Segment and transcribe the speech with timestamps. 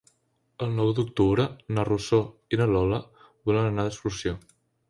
[0.65, 1.45] El nou d'octubre
[1.77, 2.21] na Rosó
[2.57, 3.01] i na Lola
[3.51, 4.39] volen anar d'excursió.